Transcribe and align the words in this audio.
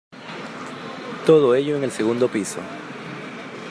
Todo 1.27 1.53
ello 1.53 1.77
en 1.77 1.83
el 1.83 1.91
segundo 1.91 2.27
piso. 2.27 2.57